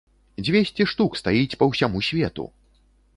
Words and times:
Дзвесце 0.45 0.87
штук 0.93 1.19
стаіць 1.21 1.57
па 1.59 1.67
ўсяму 1.73 2.01
свету! 2.09 2.47